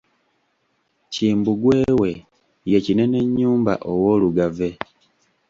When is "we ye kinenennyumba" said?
2.01-3.73